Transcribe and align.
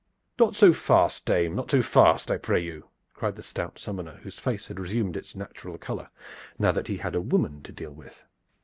"Nay, 0.39 0.45
not 0.47 0.55
so 0.55 0.73
fast, 0.73 1.25
dame, 1.25 1.53
not 1.53 1.69
so 1.69 1.83
fast, 1.83 2.31
I 2.31 2.39
pray 2.39 2.59
you!" 2.59 2.85
cried 3.13 3.35
the 3.35 3.43
stout 3.43 3.77
summoner, 3.77 4.15
whose 4.23 4.39
face 4.39 4.65
had 4.65 4.79
resumed 4.79 5.15
its 5.15 5.35
natural 5.35 5.77
color, 5.77 6.09
now 6.57 6.71
that 6.71 6.87
he 6.87 6.97
had 6.97 7.13
a 7.13 7.21
woman 7.21 7.61
to 7.61 7.71
deal 7.71 7.93
with. 7.93 8.23